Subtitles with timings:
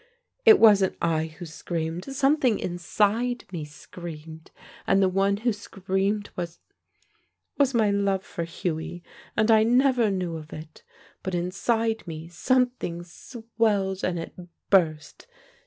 [0.45, 4.49] It wasn't I who screamed; something inside me screamed,
[4.87, 6.57] and the one who screamed was
[7.59, 9.03] was my love for Hughie,
[9.37, 10.81] and I never knew of it.
[11.21, 14.33] But inside me something swelled, and it
[14.71, 15.27] burst.